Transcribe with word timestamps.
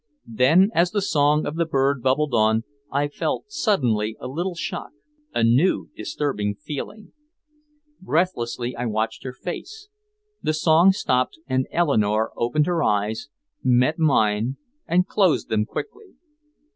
Then 0.33 0.71
as 0.73 0.89
the 0.89 0.99
song 1.03 1.45
of 1.45 1.57
the 1.57 1.65
bird 1.67 2.01
bubbled 2.01 2.33
on, 2.33 2.63
I 2.91 3.07
felt 3.07 3.51
suddenly 3.51 4.17
a 4.19 4.27
little 4.27 4.55
shock, 4.55 4.93
a 5.31 5.43
new 5.43 5.91
disturbing 5.95 6.55
feeling. 6.55 7.11
Breathlessly 7.99 8.75
I 8.75 8.87
watched 8.87 9.23
her 9.23 9.33
face. 9.33 9.89
The 10.41 10.53
song 10.53 10.91
stopped 10.91 11.37
and 11.45 11.67
Eleanore 11.71 12.31
opened 12.35 12.65
her 12.65 12.83
eyes, 12.83 13.29
met 13.63 13.99
mine, 13.99 14.57
and 14.87 15.05
closed 15.05 15.49
them 15.49 15.67
quickly. 15.67 16.15